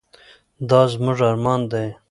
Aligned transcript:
دا 0.69 0.81
زموږ 0.93 1.19
ارمان 1.29 1.61
دی. 1.71 1.87